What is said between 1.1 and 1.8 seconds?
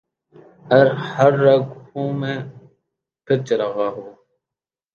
ہر رگ